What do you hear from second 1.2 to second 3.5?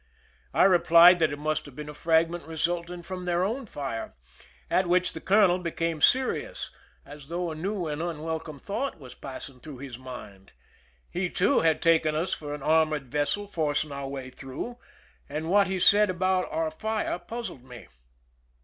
it must have been a fragment resulting from their